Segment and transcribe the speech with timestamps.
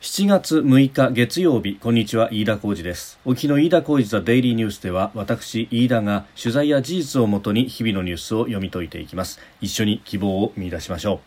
[0.00, 3.18] 7月6日月曜日こんにちは飯田浩二です。
[3.24, 9.40] 沖の飯田浩二ザデイリーニュースでは私飯田が取材や事実をもとに日々のニュースを読み解いていきます。
[9.60, 11.18] 一緒に希望を見出しましょう。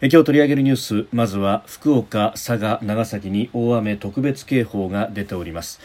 [0.00, 5.80] え今日取り上げるニュースまずは福岡佐賀長崎に大雨特別警報が出ております。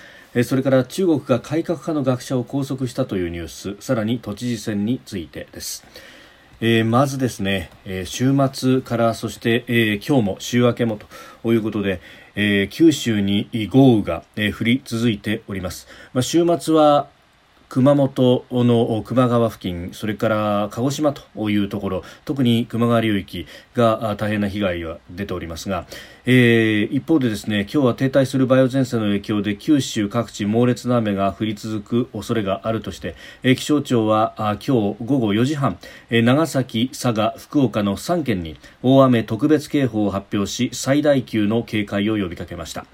[0.45, 5.85] それから中国が改革派の学者を拘束したというニュースさらに都知事選についてです。
[6.61, 10.97] えー、まずですね、えー、週末からそして、えー、今日も週明けも
[11.43, 11.99] ということで、
[12.37, 17.07] え九州に豪雨が、え降り続いております、まあ、週末は
[17.69, 25.85] 熊本の球磨川付近、それから鹿児島というところ、特に球磨川流域が大変な被害が出ておりますが、
[26.25, 35.77] えー、一方でですね、今日は停滞する梅雨前線の影響で九州各地猛烈な雨が降り続く恐れがあるとして、えー、気象庁は今日午後4時半、
[36.09, 42.85] えー、長崎、佐賀、福岡の3県に大雨特別警報を発表し、最大級の警戒を呼びかけました。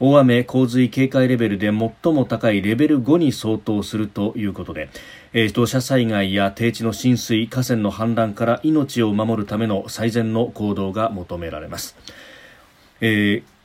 [0.00, 4.90] 大雨洪水警戒レベルで最も高いレベル5に相当するということで、
[5.32, 11.96] えー、土砂災害や低地の浸水河川の氾濫から命を守るための最善の行動が求められます、
[13.00, 13.57] えー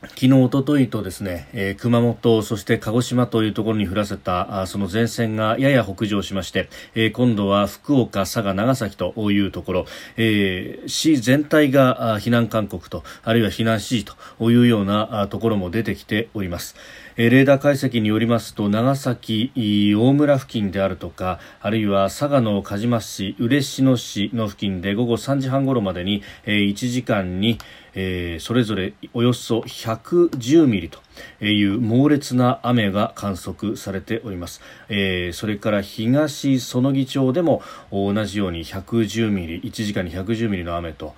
[0.00, 16.76] 昨日、おとといとですね、えー、熊本、そして鹿児島というところに降らせたあその前線がやや北上しまして、えー、今度は福岡、佐賀、長崎というところ、えー、市全体が避難勧告と、あるいは避難指示というようなところも出てきております。
[17.18, 27.58] レーダー解析によりますと長崎大村付近であるとかあるいは佐賀の鹿島市嬉野市の付近で午後3時半ごろまでに1時間に
[28.00, 31.00] えー、それぞれおよそ110ミリと
[31.44, 37.60] いう猛烈な雨が観測されております、えー、それから東園木町でも
[37.90, 41.16] 同じように110ミリ1時間に110ミリの雨と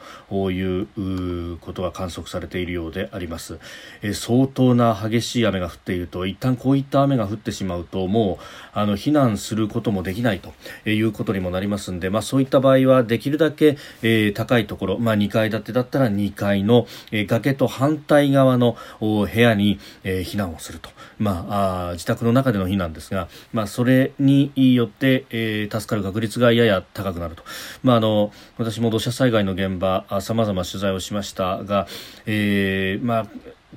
[0.50, 3.58] いうことが観測されているようであります、
[4.00, 10.54] えー、相当な激しい雨が降っていると一旦こういった雨が降ってしまうともうあの避難することもできないと
[10.88, 16.69] いうことにもなりますので、まあ、そういった場合はできるだけ、えー、高いところ、まあ、2階建てだったら2階の、
[17.12, 21.46] え、崖と反対側の部屋に、え、避難をすると、ま
[21.90, 27.44] あ、自宅の中での避難ですが、まあ、それによって、え、助かる確率がやや高くなると、
[27.82, 31.86] まあ、あの私も土砂災害の現場さまざま取材をしましたが、
[32.26, 33.26] えまあ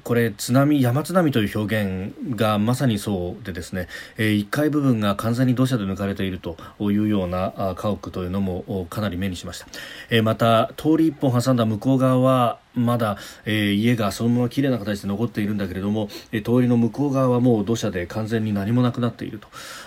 [0.03, 3.88] これ津波山津波という表現がまさにそうでですね、
[4.18, 9.68] えー、1階部分が完全に土砂で抜かれているというような家屋というのもかなり目にしました、
[10.09, 19.40] えー、また通り1本挟んだ向こう側はまだ、えー、家がそのまま綺麗な形で残っているんだけれども、えー、通りの向こう側はもう土砂で完全に何もなくなっている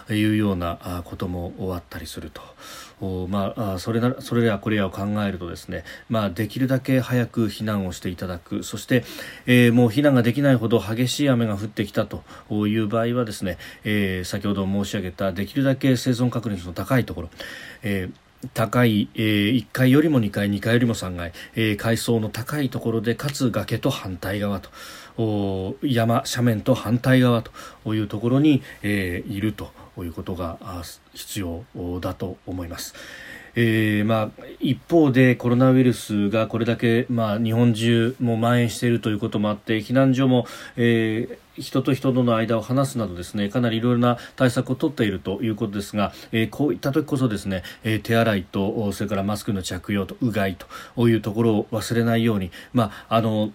[0.06, 2.42] というようなこともあったりすると。
[3.00, 8.62] まあ、それなそれやこれやを考えるとですね、まあ、できるだけ早く避難をしていただく。
[8.62, 9.04] そして、
[9.46, 12.22] えー、もう避難ができないほど激しい雨が降ってきたと
[12.66, 17.28] いう場合はですね、えー、先ほど申し上げたできるだけ生存確率の高いところ、
[17.82, 18.12] えー
[18.54, 29.70] 高い、えー、1階よりも2階、2階よりも3階、えー、階層の高いところで、かつ崖と反対側と、山、斜面と反対側というところに、えー、いると。
[30.04, 30.58] いうことが
[31.14, 31.64] 必要
[32.00, 32.94] だと思います。
[33.58, 40.46] えーまあ、一方でコロナウイルスがこれだけ、まあ、日本中も蔓延しているということもあって避難所も、
[40.76, 50.58] えー、人と人との間を離すなどですねかなりいろいろな対策を取っているということですが、えー、こういった時こそですね、えー、手洗いとそれからマスクの着用とうがい
[50.94, 53.52] というところを忘れないように、まああの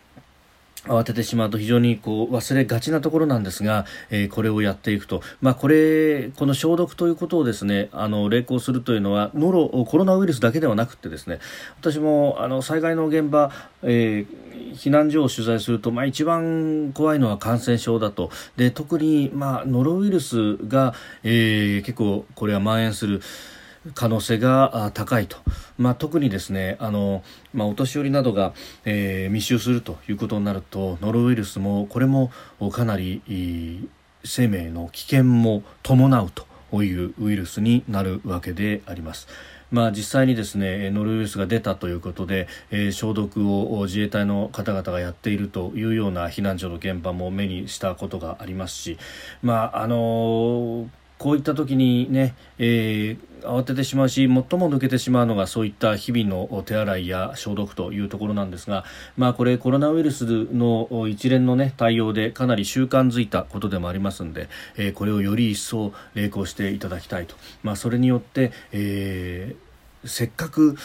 [0.86, 11.40] 慌ててしまうと非常にこう忘れがちなところなんですが、えー、これをやっていくと、まあ、これこの消毒ということをですねあの励行するというのはノロコロナウイルスだけではなくてですね
[11.80, 13.52] 私もあの災害の現場、
[13.84, 23.22] えー、避難所を取材すると、まあ、一番怖いのは感染症だとで特に、まあ、ノロウイルスが、えー、結構これは蔓延する。
[23.96, 25.38] 可能性が高いと、
[25.78, 28.54] まあ、特にですねあの、まあ、お年寄りなどが、
[28.86, 32.32] えー、密集するということになるとノロウイルスもこれも
[32.72, 33.90] かなり
[34.24, 39.28] 生命の危険も伴うというウイルスになるわけであります。
[39.72, 48.98] まあ、実際にですねノロウイルスが出たということで、えー、消毒を自衛隊の方々がやっているというような避難所の現場も目にしたことがありますし、
[49.42, 50.88] まああのー
[51.22, 58.86] こういった時にね、えー、慌ててしまうし最も抜けてしまうのがそういった日々の手洗いや消毒というところなんですが、
[59.18, 69.72] まあ、これコロナウイルスの一連の、ね、対応でかなり習慣づいたことでもありますので、えー、これをより一層励行していただきたいと、まあ、それによって、えー
[70.04, 70.78] せっかく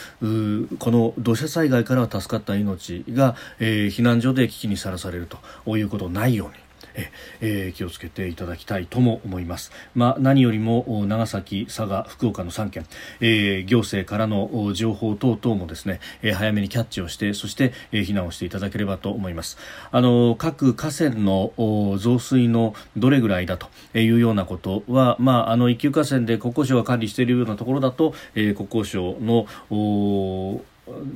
[0.77, 5.27] この土砂災害からは助かった命が、えー、避難所で危機にさらされる
[5.65, 9.71] ということないようにええー、気をつけていただきたいとも思います。
[9.95, 12.85] まあ、何よりも長崎、佐賀、福岡の3県、
[13.19, 19.57] えー、行政からの情報等々もですね、えー、早めにキャッチをしてそして、えー、避難をしていただければと思います。
[19.91, 21.51] あの各河川の
[21.97, 29.47] 増水のどれぐらいだというようなことは、まあ、あの一級河川で国交省が管理しているようなところだと、えー、国交省の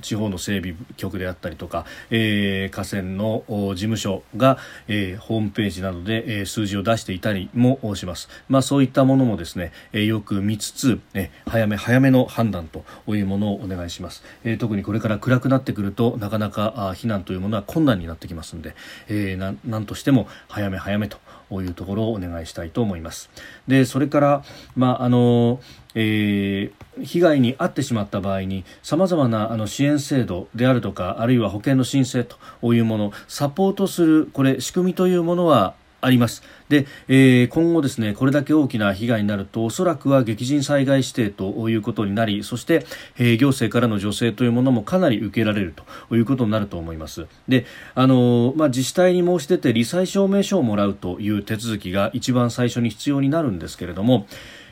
[0.02, 4.58] 地方の整備局であったりとか、えー、河川の事務所が、
[4.88, 8.30] えー、ホームページなどで、えー、数字を出していたりもします。
[8.50, 14.24] まあ、そういったものもですね、えー、よく見つつ、えー、早め早めの判断というものをお願いします。
[14.44, 18.76] えー、特にこれから暗くなってくるとなかなかあ避難というものは困難になってきますので、
[19.08, 21.18] えー、ななんとしても早め早めと
[21.62, 23.30] いうところをお願いしたいと思います。
[23.68, 24.44] でそれから、
[24.76, 25.60] まああの
[25.94, 36.44] えー、被害に遭ってしまった場合にさまざまなあの支援制度であるとかあるいは保険の申請というものサポートするこれ仕組みというものはあります。
[36.70, 42.86] で、えー、今後ですね、これだけ大きな被害になると、おそらくは激甚災害指定ということになり、そして、
[43.18, 45.74] えー、行政からの助成というものもかなり受けられる
[46.08, 47.28] ということになると思います。
[47.48, 47.66] で、
[47.96, 54.28] あのー、まあ、自治体に申し出て、罹災証明書をもらうという手続きが一番最初に必要になるんですけれども、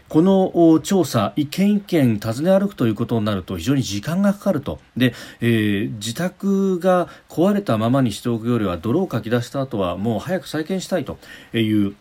[0.09, 4.79] この調査、一軒一軒訪ね歩くということになると非常に時間がかかると。
[4.97, 11.19] で、えー、自宅が壊れたままにしておくよりは泥をかき出した後はもう早く再建したいと
[11.53, 11.95] いう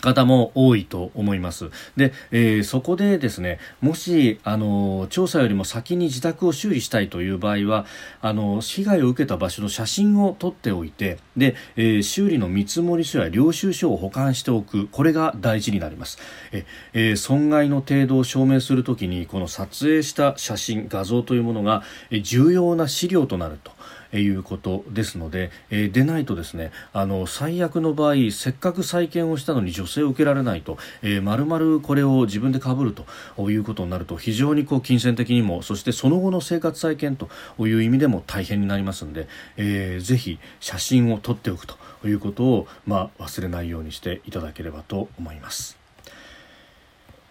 [0.00, 1.70] 方も多いと思います。
[1.96, 7.86] で、えー、そこでですね、もし、あの、調査よりも先に自宅を修理したいという場合は、
[8.20, 16.18] あの、被害を受けた場所の写真を撮っておいて、で、えー、修理の見積書や領収書を保管しておく、これが大事になります。
[16.52, 23.72] え、えー、損害の程度を証明するときに、この撮影した写真、画像というものが、え重要な資料となると。
[24.12, 32.94] いうことですので、えー、でないとですねあの最悪の場合せっかく再建をしたのに助成を受けられないと、えー、丸々これを自分でかぶる
[33.36, 37.28] ということになると非常にこう金銭的にもそしてその後の生活再建と
[37.58, 45.78] いう意味でも大変になりますので、えー、ぜひ写真を撮っておくということを、まあ、忘れないようにしていただければと思います。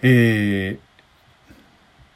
[0.01, 0.90] えー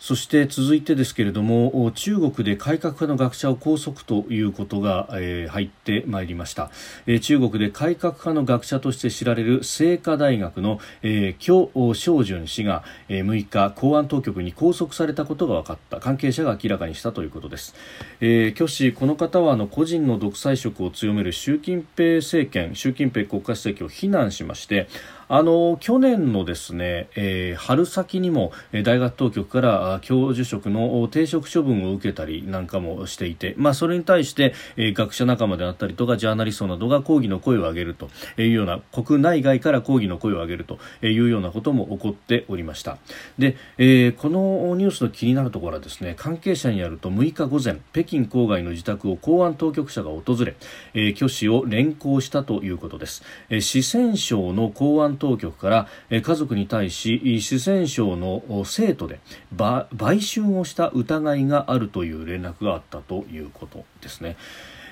[0.06, 6.70] そして続いてですけれども中国で改革派の学者を拘束ということが、えー、入ってまいりました、
[7.08, 16.00] えー、中国で改革派の学者として知られる清華大学の、えー、許昌順氏が、えー、6日公安当局に拘束されたことが分かった。
[16.00, 17.74] 関係者が明らかにしたということです、
[18.22, 24.88] えー、許氏この方はあの個人の独裁色を強める習近平政権習近平国家主席を非難しまして
[25.28, 28.52] あの去年のですね、えー、春先にも
[28.84, 42.98] 大学当局から教授職の停職処分を受けたりなんかもしていて、まあ、それに対して、えー、学者仲間であったりとかジャーナリストなどが抗議の声を上げるというような国内外から抗議の声を上げるというようなことも起こっておりました。
[43.38, 50.56] で、えー、このニュースの気になるところはですね関係者によると6日午前北京郊外の自宅を公安当局者が訪れ、
[50.94, 59.20] えー、挙手を連行したということです、えー、四川省の公安当局から家族に対し四川省の生徒で
[59.52, 64.38] 売春をした疑いがあるという連絡があったということですね。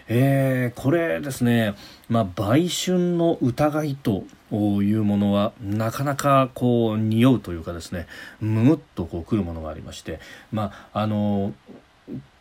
[0.08, 1.75] えー、これですね、
[2.10, 8.08] まあ、売春の疑いというものはなかなかこう匂うというかですね
[8.42, 10.20] むむっとこうくるものがありまして、
[10.51, 11.53] まあ、あの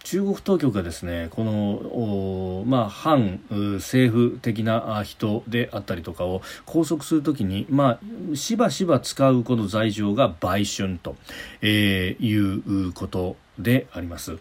[0.05, 8.01] 中国当局がですねこの、まあ、反政府的な人であったりとかを拘束するときに、ま
[8.33, 11.17] あ、しばしば使うこの罪状が売春と、
[11.61, 14.39] えー、いうことであります。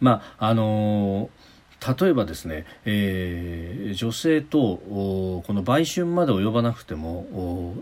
[0.00, 7.74] まああのー例えばですね、えー、女性とこの売春まで及ばなくても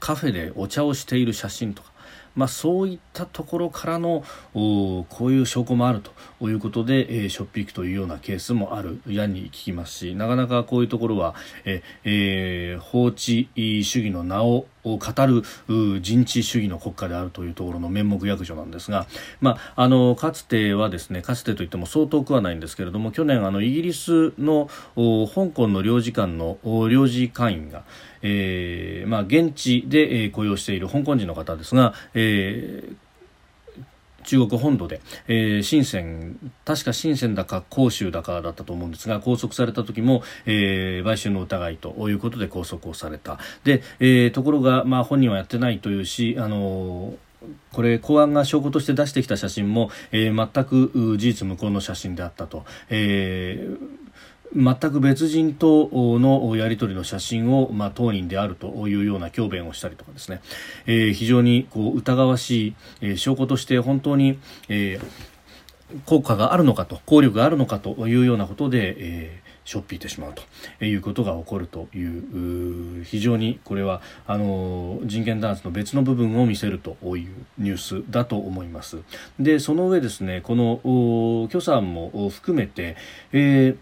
[0.00, 1.93] カフェでお茶をしている写真とか
[2.34, 6.02] まあ、そういったところからのこういう証拠もある
[6.38, 9.00] ということで、えー、しょっぴくというようなケースもある。
[9.06, 15.42] やに聞きますしなかなかこういうところは、ええー、法治主義の名をを語る
[16.00, 19.06] 人治主義の国家であるというところの面目躍如なんですが、
[19.40, 27.84] まあ、あのかつてはですねかつてといってもそう遠くはないんですけれども去年あのイギリスの香港の領事館の領事会員が、
[28.22, 33.03] えーまあ、現地で、え、雇用している香港人の方ですが、えー
[34.24, 43.38] 中国本土で、えー、深セン確か深センだか広州だかだったと思うんですが拘束された時も、えー、買収の疑いということで拘束をされた。
[43.64, 47.14] で、えー、ところが、まあ、本人はやってないというし、あの
[47.72, 54.03] これ公安が証拠として出してきた写真も、えー、全く事実無根の写真であったと、えー
[54.54, 60.40] 全く別人とのやり取りの写真を、まあ、当人であるというような強弁をしたりとかですね、
[60.86, 70.34] えー、非常にこう疑わしい、えー、証拠として本当に、えー、効果があるのかと効力があるのかというようなことで、えーしょっぴいてしまう
[70.78, 78.98] ということが起こるという非常にこれはあの人権弾圧の別の部分を見せるというニュースだと思います。
[79.38, 82.96] でその上ですねこの許さんも含めて、
[83.32, 83.76] えー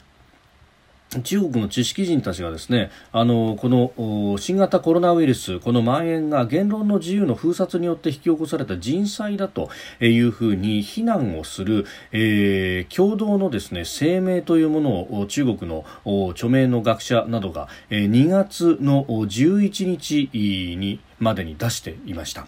[1.20, 15.84] 中国の知識人たちがですねあのこの新型コロナウイルスこの蔓延が言論の自由の封殺によって引き起こされた人災だというふうに非難をする、えー、共同のですね声明というものを中国の
[16.30, 22.46] 著名の学者などが2月の11日にまでに出していました。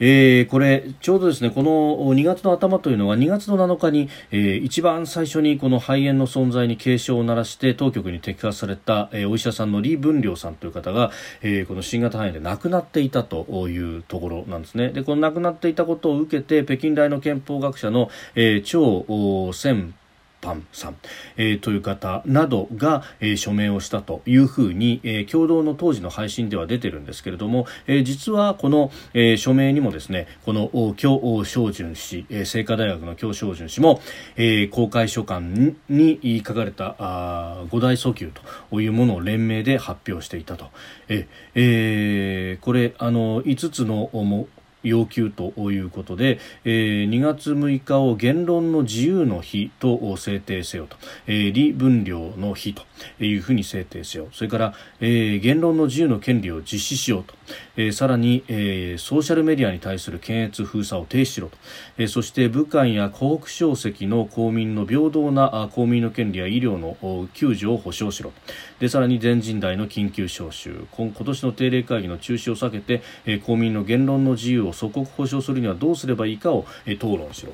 [0.00, 11.10] えー、これ、ちょうどですね、この2月の頭というのは2月の7日に、えー、一番最初にこの肺炎の存在に警鐘を鳴らして当局に摘発された、えー、お医者さんの李文亮さんという方が、
[11.42, 14.90] えー、この新型肺炎で亡くなっていたというところなんですね。
[14.90, 19.94] で、この亡くなっていたことを受けて、北京大の憲法学者の、えー、張千
[20.40, 20.96] パンさん、
[21.36, 34.00] えー、という方などが、えー、署名をしたというふうに、えー、共同の当時の配信では出てるんですけれども、えー、実はこの、えー、署名にもですねこの京正淳氏、えー、清華大学の京正淳氏も、
[34.36, 35.40] えー、公開書簡
[35.88, 38.32] に書かれたあ五大訴求
[38.70, 40.66] というものを連名で発表していたと、
[41.08, 44.48] ええー、これあの5つのも
[44.82, 52.82] 要求ということで、えー、2月6日を言論の自由の日と制定せよと、えー、李分量の日と
[53.24, 54.28] いうふうに制定せよ。
[54.32, 57.34] それから、えー、言論の自由の権利を実施しようと、
[57.76, 61.56] えー、さらに、えー、ソーシャルメディアに対する検閲封鎖を停止しろと、
[61.98, 68.36] えー、そして武漢や湖北省籍の公民の平等な公民の権利や医療の救助を保障しろと。
[68.80, 70.86] でさらに全人代の緊急招集。
[70.92, 77.52] 今年の定例会議の中止を避けて、えー、公民の言論の自由を祖国保障するにはどうすればいいかを、えー、討論しろ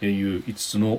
[0.00, 0.98] という5つの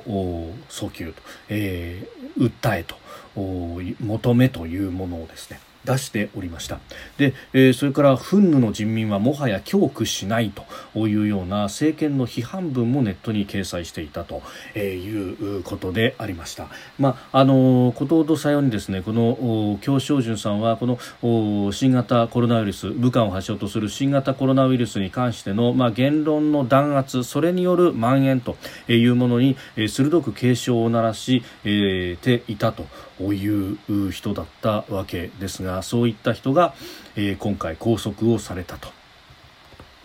[0.69, 2.95] 訴求と、えー、訴えと
[3.35, 6.79] 求めというものをですね出しておりました
[7.17, 10.51] で、えー、それから憤怒の人民はもはや恐怖しない
[10.93, 14.41] というような政権の批判文もネットに掲載していたと
[14.77, 16.67] いうことでありました。
[16.99, 32.85] まあ、あのことほどさようにですねこの京正淳さんはこの新型コロナウイルス武漢を発祥とする新型コロナウイルスに関しての、まあ、言論の弾圧それによる蔓延というものに鋭く警鐘を鳴らしていたと
[33.19, 36.73] いう人だったわけですがそういった人が、
[37.15, 38.89] えー、今回拘束をされたと。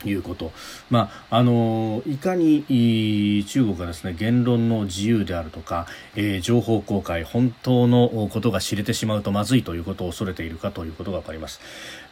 [0.04, 0.52] いうこと、
[0.88, 11.60] まあ、あのいかに中国がですね言論の自由であるとか、えー、情報公開本当のことが知れてしまうとまずいということを恐れているかということが分かります。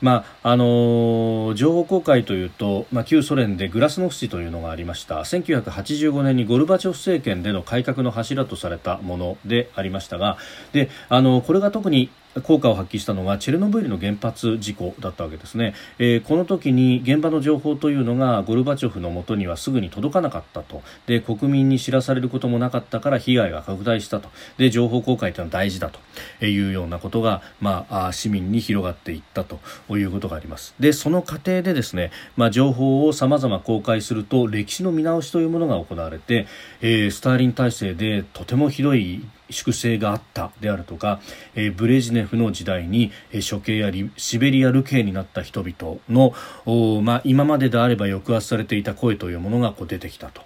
[0.00, 10.38] まああの情報公開というと、まあ、旧ソ連でグラスノフチというのがありました1985年にゴルバチョフ政権での改革の柱とされたものでありましたが
[10.72, 12.10] であのこれが特に
[12.42, 20.82] 効果を発揮したのがチェルノブイリの原発事故だったわけですね、えー、この時に現場の情報というのがゴルバチョフのもとにはすぐに届かなかったと。
[21.06, 24.28] で国民に知らされることもなかったから被害が拡大したと。
[24.56, 25.98] で情報公開というのは大事だと。
[26.44, 29.58] いうようなことが、まあ、市民に広がっていったと。
[29.96, 30.74] いうことがあります。
[30.78, 36.46] でその過程でですね、まあ、情報をさまざま公開すると歴史の見直しというものが行われて、
[36.80, 41.20] えー、スターリン体制でとてもひどい粛清があったであるとか、
[41.54, 50.42] えー、ブレジネフの時代に、えー、処刑やシベリア流刑になった人々の、まあ、今までであれば抑圧されていた声というものがこう出てきたと。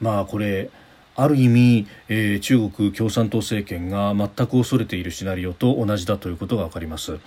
[0.00, 0.70] まあこれ
[1.16, 7.18] ある意味、えー、中国共産党政権が全く恐れているシナリオと同じだということが分かります。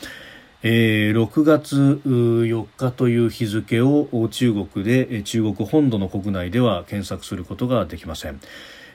[0.63, 8.39] えー、6月4日という日付を中国で中国本土の国内では検索することができません。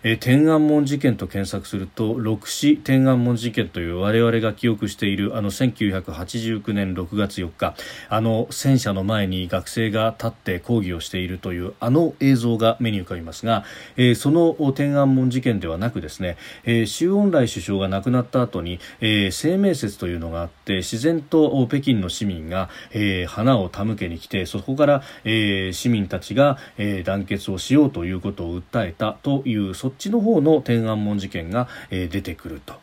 [0.04, 7.74] えー、天安門事件と検索すると六四天安門事件という我々が記憶しているあの1989年6月4日
[8.08, 13.64] あの戦車の前に学生が立って抗議をしているというあの映像が目に浮かびますが、
[13.96, 32.74] えー、その天安門事件ではなくですね、えー、周恩来首相が亡くなった後に、えー、生命節というのがあって自然と北京の市民が、えー、花を手向けに来てそこから、えー、市民たちが、えー、団結をしようということを訴えたという外っちの方の天安門事件が、えー、出てくると。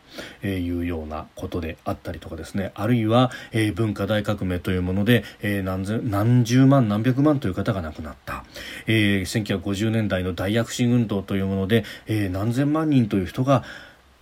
[0.42, 8.44] えいうようなことであったりとかですねあるいは、えー、文化大革命というもので、えー、何千何十万何百万という方が亡くなった、
[8.86, 13.62] えー、1950年代の大躍進運動というもので、えー、何千万人という人が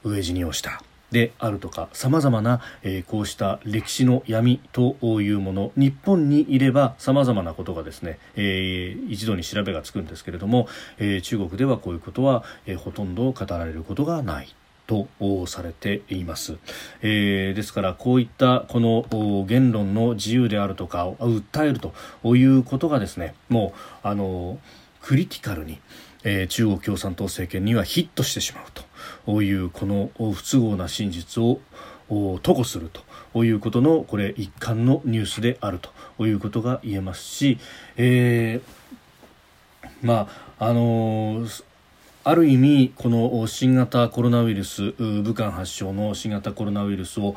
[0.05, 14.55] 飢え死にをしたであるとかさまざまな、えー、こうした歴史の闇というもの日本にいればさまざまなことがですね、えー、一度に調べがつくんですけれども、えー、中国ではこういうことは、えー、ほとんど語られることがない。
[14.89, 15.07] と
[15.47, 16.57] されています、
[17.03, 21.93] えー、ですからこういったこの言論の自由であるとか訴えると
[22.35, 24.59] いうことがですねもうあの
[25.03, 25.79] クリティカルに、
[26.25, 28.88] えー、中国共産党政権にはヒットしてしまうと
[29.43, 31.61] いうこの不都合な真実を
[32.09, 32.91] 吐露する
[33.33, 35.79] ということのこれ一環のニュースである
[36.17, 37.59] ということが言えますし、
[37.97, 41.65] えー、まああのー
[42.25, 47.37] ある意味この新型コロナウイルス武漢発症の新型コロナウイルスを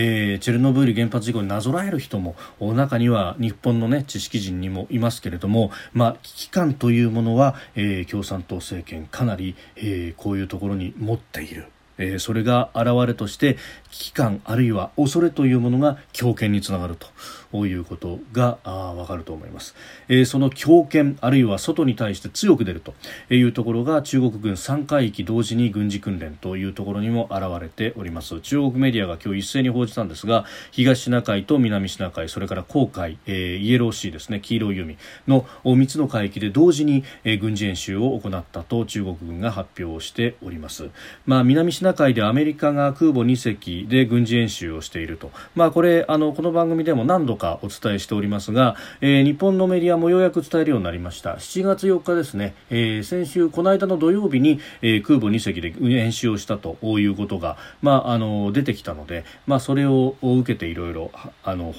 [0.00, 11.66] えー、チェルノブイリ原発事故になぞらえる人も中には日本の、ね、知識人にもいますけれども、まあ、危機感というものは、えー、共産党政権かなり、えー、こういうところに持っている。
[11.98, 13.56] えー、それが現れとして
[13.90, 19.74] 危機感あるいは恐れというものが強権につながるということがわかると思います、
[20.08, 22.94] えー、その強権あるいは外に対して強く出ると
[23.30, 28.40] いうところが中国軍3海域同時に軍事訓練というところにも現れております。
[28.40, 40.90] 中国メディアが今日一斉に報じたんですが東シナ海と南シナ海それから黄海、えー、イエローシーですね黄色い海の3つの海域で同時に、えー、軍事演習を行ったと中国軍が発表しております、
[41.26, 51.34] まあ、南シナ海でアメリカが空母2隻で軍事演習をしていると、まあ、これあのこの番組でも何度かお伝えしておりますが、えー、日本のメディアもようやく伝えるようになりました。
[51.36, 61.10] 7月4日ですね、えー、先週この間の土曜日に、えー、空母2隻で演習をしたということが、まあ、あの出てきたので、まあ、それを受けていろいろ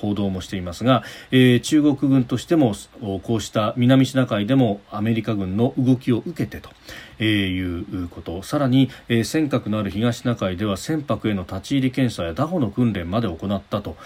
[0.01, 2.73] 報道もしていますが、えー、中国軍としても
[3.23, 6.69] こうした南シナ海でもアメリカ軍の動きを受けてと、
[7.19, 13.97] え、いうことさらに、え、尖閣のある東シナ海では船舶への立ち入り検査や拿捕の訓練まで行ったと、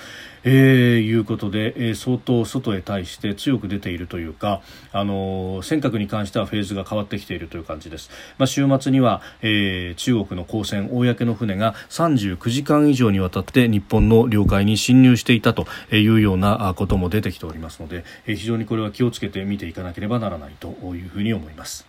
[0.46, 4.62] え、いうことで、え、相当外へ対して強く出ているというか、
[4.92, 21.88] あの、尖閣に関してはフェーズが変わってきているという感じです、まあ、週末には、え、中国の公船公の船が39時間以上にわたって日本の領海に侵入していたというようなことも出てきておりますので、非常にこれは気をつけて見ていかなければならないというふうに思います。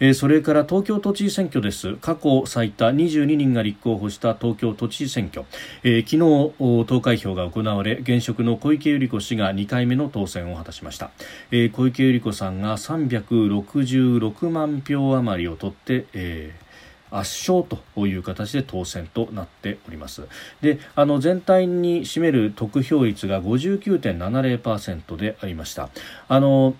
[0.00, 1.94] えー、それから東京都知事選挙です。
[1.96, 5.44] 過去最多22人が立候補した東京都知事選挙、
[5.82, 6.16] えー、昨
[6.80, 11.10] 日投開票が行われ現職の小池百合子氏が2回目の当選を果たしました、
[11.50, 16.68] えー、小池百合子さんが366万票余りを取って、えー
[17.10, 20.28] 圧勝という形で当選となっております。
[20.60, 25.88] であの全体に占める得票率が59.70%でありました。
[26.28, 26.74] あの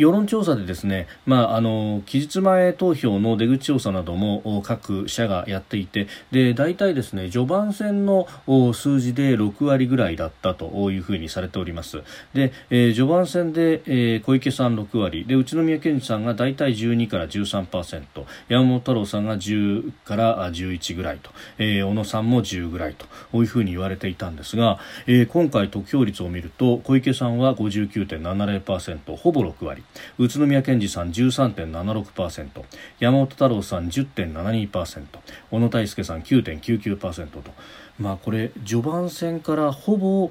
[0.00, 8.26] 世論調査でですね、まあ、あの期日前投票の出口調査なども各社がやっていてで大体ですね序盤戦の
[8.72, 12.02] 数字で6割ぐらいだったというふうにされております。
[12.32, 15.26] で、えー、序盤戦で、えー、小池さん6割。
[15.26, 29.82] で宇都宮健児さんが大体12から13%山本太郎さんが10から11ぐらいと、えー、小野さんも10ぐらいとこういうふうに言われていたんですが、えー、今回得票率を見ると小池さんは59.70%ほぼ6割。
[30.18, 32.64] 宇都宮健児さん13.76%
[32.98, 35.04] 山本太郎さん10.72%
[35.50, 37.52] 小野泰輔さん9.99%と。
[37.98, 40.30] まあこれ序盤戦からほぼ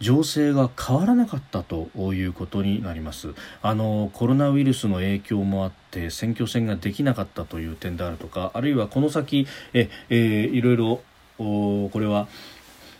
[0.00, 3.34] 情勢が変わらなかったということになります。
[3.62, 11.00] あのコロナウイルスの影響もあって選挙戦ができなかったという点であるとかあるいはこの先え、えー、いろいろ
[11.38, 12.28] これは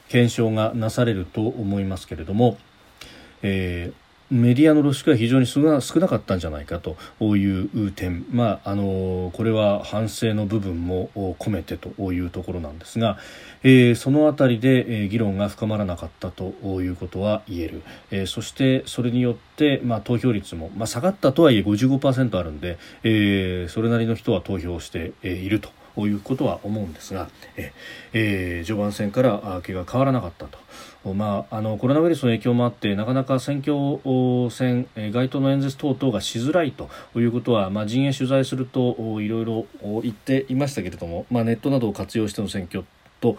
[0.09, 2.59] 検証がなされると思いますけれども、
[3.43, 6.97] えーメディアの露出が非常に少なかったんじゃないかと
[7.37, 13.19] いう点、まあ、あのこれは反省の部分も込めてというところなんですが、
[13.63, 25.71] えー、そのあたりで、えー、議論が深まらなかったということは言える、えー、そしてそれによって、まあ、投票率も、まあ、下がったとはいえ55%あるんで、えー、それなりの人は投票していると。
[25.99, 27.73] いうことは思うんですが、え
[28.13, 30.59] えー、序盤戦から気が変わらなかったと。
[31.15, 34.01] まあ、あのコロナウイルスの影響もあってなかなか選挙
[34.51, 39.67] 戦、街頭の演説等々がしづらいということは、まあ、陣営取材するといろいろ
[40.03, 42.85] 言っていましたけれども、まあ、ネットなどを活用しての選挙
[43.21, 43.39] と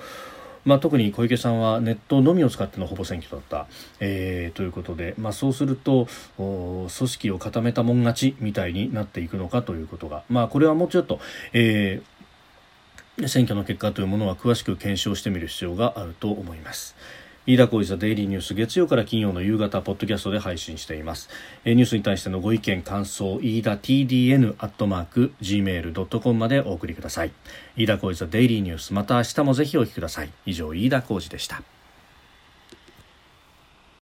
[0.67, 3.67] まあ、特に小池さんはネットのみを使ってのほぼ選挙だった、
[4.02, 11.22] えー、ということで、まあ、そうすると組織を固めたもん勝ちみたいになっていくのかということが、まあ、これはもうちょっと、
[11.54, 12.17] えー、
[13.26, 16.96] 選挙の結果というものは詳しく検証してみる必要があると思います。
[17.48, 21.30] 飯田浩司ザデイリーニュース月曜から金曜の夕方ポッドキャストで配信しています、
[21.64, 27.32] え、ニュースに対してのご意見感想飯田 TDN アットマーク gmail.com までお送りください。
[27.78, 30.30] 飯田浩司ザデイリーニュースまた明日もぜひお聞きください。
[30.46, 31.64] 以上飯田浩司でした。